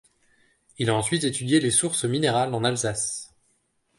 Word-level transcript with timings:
Il 0.79 0.89
a 0.89 0.95
ensuite 0.95 1.25
étudié 1.25 1.59
les 1.59 1.69
sources 1.69 2.05
minérales 2.05 2.55
en 2.55 2.63
Alsace. 2.63 3.35